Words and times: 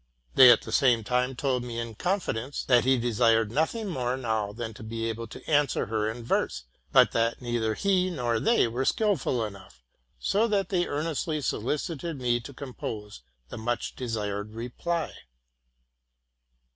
They 0.33 0.49
at 0.49 0.63
the 0.63 0.71
same 0.71 1.03
time 1.03 1.35
told 1.35 1.63
me 1.63 1.77
in 1.77 1.93
confidence, 1.93 2.63
that 2.63 2.85
he 2.85 2.97
desired 2.97 3.51
nothing 3.51 3.87
more 3.87 4.17
now 4.17 4.51
than 4.51 4.73
to 4.73 4.81
be 4.83 5.05
able 5.07 5.27
to 5.27 5.47
answer 5.47 5.85
her 5.85 6.09
in 6.09 6.23
verse; 6.23 6.63
but 6.91 7.11
that 7.11 7.39
neither 7.39 7.75
he 7.75 8.09
nor 8.09 8.39
they 8.39 8.67
were 8.67 8.83
skilful 8.83 9.45
enough, 9.45 9.83
so 10.17 10.47
that 10.47 10.69
they 10.69 10.87
earnestly 10.87 11.39
solicited 11.39 12.19
me 12.19 12.39
to 12.39 12.51
compose 12.51 13.21
the 13.49 13.59
much 13.59 13.95
desired 13.95 14.53
reply. 14.55 15.13